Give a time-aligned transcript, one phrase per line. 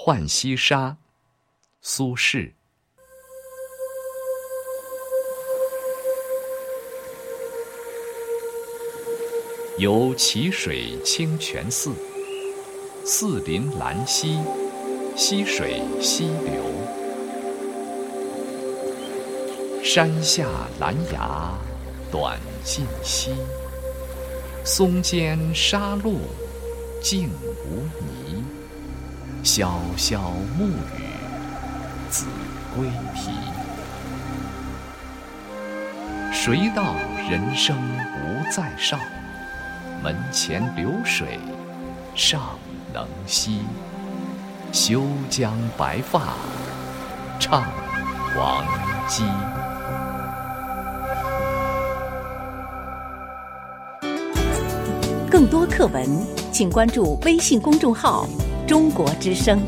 [0.00, 0.96] 浣溪沙，
[1.82, 2.52] 苏轼。
[9.76, 11.92] 游蕲水清泉寺，
[13.04, 14.38] 寺临兰溪，
[15.16, 16.62] 溪水西流。
[19.82, 21.58] 山下兰芽
[22.10, 23.32] 短浸溪，
[24.64, 26.20] 松间沙路
[27.02, 27.28] 净
[27.66, 28.27] 无泥。
[29.42, 31.04] 萧萧暮雨
[32.10, 32.26] 子
[32.76, 33.30] 规啼。
[36.32, 36.94] 谁道
[37.30, 38.98] 人生无再少？
[40.02, 41.40] 门前流水
[42.14, 42.40] 尚
[42.92, 43.62] 能西，
[44.72, 46.34] 休将白发
[47.40, 47.64] 唱
[48.34, 48.64] 黄
[49.08, 49.24] 鸡。
[55.30, 56.06] 更多课文，
[56.52, 58.26] 请关注微信公众号
[58.68, 59.58] “中国之声”。